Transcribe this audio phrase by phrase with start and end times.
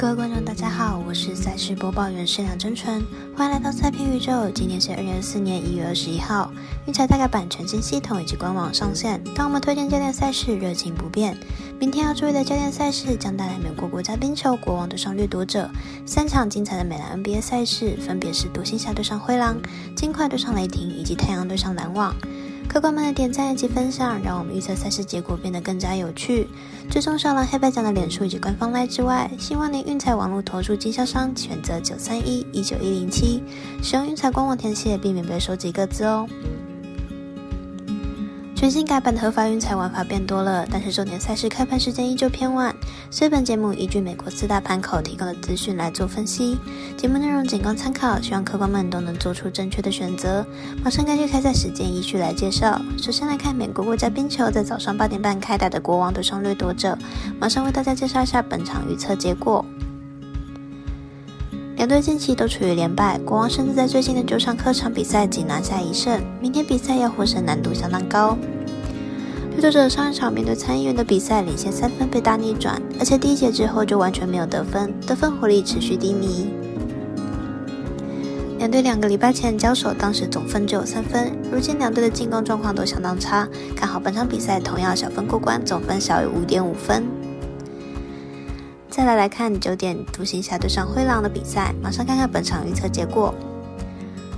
[0.00, 3.04] 各位观众，大家好，我是赛事播报员施良真纯，
[3.36, 4.50] 欢迎来到赛片宇宙。
[4.54, 6.50] 今天是二零二四年一月二十一号，
[6.86, 9.22] 运彩大概版全新系统以及官网上线。
[9.34, 11.36] 当我们推荐教练赛事热情不变，
[11.78, 15.70] 明天要注意的教练赛事将带来美国国家冰球国王对上掠夺者
[16.06, 19.58] 三场精彩的美篮 NBA 赛事，分别是独行侠对上灰狼、
[19.94, 22.16] 金块对上雷霆以及太阳对上篮网。
[22.72, 26.46] 客官们的点赞及分享，让我们预测赛事结果变得更加有趣。
[26.88, 33.42] 追踪上了黑白奖的脸书以及官方 LINE 之外，希望您运彩网络投注经销商选择九三一一九一零七，
[33.82, 36.28] 使用运彩官网填写，避免被收集各自哦。
[38.60, 42.76] 全新改版的合法运彩玩法变多了，但是重点赛事开盘时间依旧偏晚。
[43.10, 46.58] 所以本节目依据美国四大盘口提供的资讯来做分析，
[46.94, 50.44] 节目内容仅供参考，希望客官们都能做出正确的选择。
[50.84, 52.78] 马上根据开赛时间依序来介绍。
[52.98, 56.98] 首先来看美国国家冰球在早上八点半开打的国王对上掠夺者，
[57.40, 59.64] 马上为大家介绍一下本场预测结果。
[61.80, 68.36] 两队近期都处于连败，国王甚至在最近的九场客场比赛仅拿下一胜，明天比赛要获胜难度相当高。
[69.52, 76.50] 掠夺者上一场面对参议员的比赛领先三分被大逆转，而且第一节之后就完全没有得分，得分火力持续低迷。
[78.58, 87.06] 两队两个礼拜前交手，当时总分只有三分，如今两队的进攻状况都相当差，看好本场比赛同样小分过关，总分小于五点五分。
[88.90, 93.32] 再来来看九点独行侠对上灰狼的比赛，马上看看本场预测结果。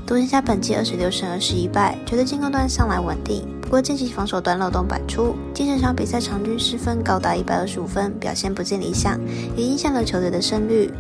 [0.07, 9.19] 独行侠本季二十六胜二十一败，球队进攻端向来稳定，不过近期防守端漏洞百出，近整场比赛场均失分高达一百二十五分，表现不尽理想，
[9.57, 10.93] 也影响了球队的胜率。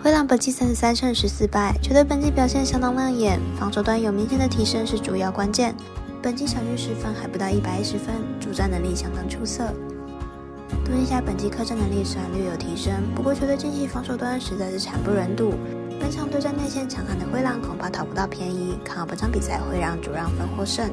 [0.00, 5.74] 灰狼本季三十三胜十四败，球队本季表现相当亮眼，防守端有明显的提升是主要关键，
[6.22, 9.64] 本季场均失分还不到一百一十分，主战能力相当出色。
[10.84, 15.54] 独行侠本季客战能力虽然略有提升，不过球队近期防守端实在是惨不忍睹。
[16.00, 20.90] 本场对战内线强悍的灰狼恐怕讨不到便宜，看好本场比赛会让主让分获胜。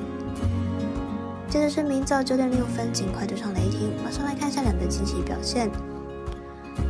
[1.47, 3.91] 接着是明早九点六分，尽快对上雷霆。
[4.03, 5.69] 马上来看一下两队近期表现。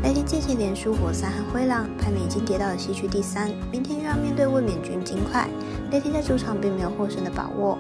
[0.04, 5.48] 雷霆近期连输活塞和灰狼，排名已经跌到了西区第三，明天又要面对卫冕军金块。
[5.92, 7.78] 雷霆在主场并没有获胜的把握。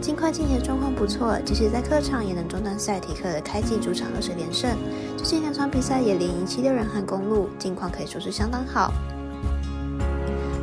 [0.00, 4.70] 金块近期的状况不错，即使在客场也能中断赛提克的开季主场二十连胜。
[5.16, 8.92] 最近两场比赛也连赢七六人和公路，近况可以说是相当好。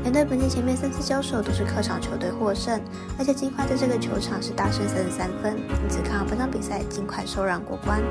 [0.03, 2.79] 两队本季前面三次交手都是客场球队获胜，
[3.19, 8.01] 而且金块在这个球场是大胜三十三分，因此看好本场比赛尽快收让过关。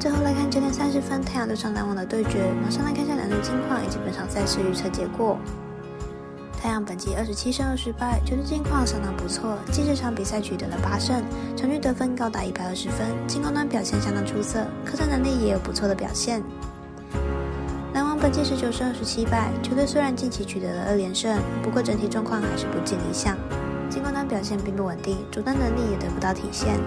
[0.00, 5.38] 最后来看九点三十分太阳对上篮网的对决，马上来看下两队近况以及本场赛事预测结果。
[6.62, 11.20] 太阳本季二十七胜二十败，球队近况相当不错，近这场比赛取得了八胜，
[11.56, 16.40] 场均得分高达一百二十分，进攻端表现相当出色，客战能力也有不错的表现。
[17.94, 23.36] 篮网本季十九胜二十七败，球队虽然近期取得了二连胜，不过整体状况还是不尽理想，
[23.90, 26.78] 进攻端表现并不稳定，主单能力也得不到体现。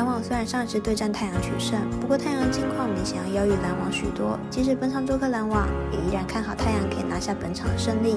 [0.00, 4.38] 篮网虽然上一次对战太阳取胜，不过太阳近况明显要优于篮网许多。
[4.48, 8.16] 即使本场做客篮网，也依然看好太阳可以拿下本场的胜利。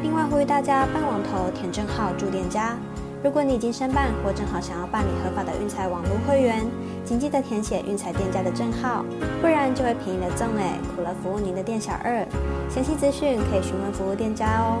[0.00, 2.76] 另外呼吁大家办网投填证号住店家。
[3.24, 6.64] 如果你已经申办或正好想要办理合法的运彩网络会员，
[7.04, 9.04] 请记得填写运彩店家的证号，
[9.40, 12.24] 不然就会便宜了赠诶，苦了服务您的店小二。
[12.70, 14.80] 详细资讯可以询问服务店家哦。